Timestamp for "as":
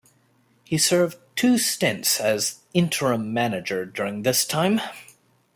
2.19-2.61